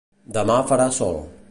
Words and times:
Demà 0.37 0.55
farà 0.73 0.89
sol 0.99 1.21